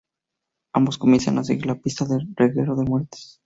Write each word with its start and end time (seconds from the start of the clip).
Ambos 0.73 0.97
comienzan 0.97 1.37
a 1.37 1.43
seguir 1.43 1.67
la 1.67 1.75
pista 1.79 2.05
del 2.05 2.27
reguero 2.35 2.75
de 2.75 2.85
muertes. 2.85 3.39